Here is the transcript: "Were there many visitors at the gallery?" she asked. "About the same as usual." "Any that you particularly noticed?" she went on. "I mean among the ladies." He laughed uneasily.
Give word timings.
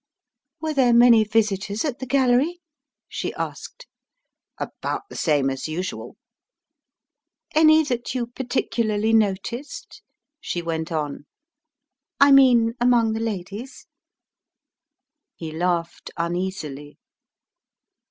"Were 0.61 0.73
there 0.73 0.95
many 0.95 1.23
visitors 1.23 1.85
at 1.85 1.99
the 1.99 2.07
gallery?" 2.07 2.59
she 3.07 3.35
asked. 3.35 3.85
"About 4.57 5.03
the 5.11 5.15
same 5.15 5.51
as 5.51 5.67
usual." 5.67 6.17
"Any 7.53 7.83
that 7.83 8.15
you 8.15 8.25
particularly 8.25 9.13
noticed?" 9.13 10.01
she 10.39 10.59
went 10.59 10.91
on. 10.91 11.27
"I 12.19 12.31
mean 12.31 12.73
among 12.81 13.13
the 13.13 13.19
ladies." 13.19 13.85
He 15.35 15.51
laughed 15.51 16.09
uneasily. 16.17 16.97